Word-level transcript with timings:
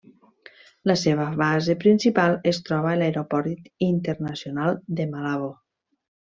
La 0.91 0.95
seva 1.01 1.27
base 1.41 1.75
principal 1.83 2.33
es 2.53 2.61
troba 2.71 2.91
a 2.95 2.95
l'Aeroport 3.03 3.71
Internacional 3.91 4.77
de 5.01 5.11
Malabo. 5.15 5.55